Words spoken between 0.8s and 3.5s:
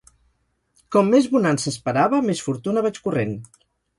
Com més bonança esperava, més fortuna vaig corrent.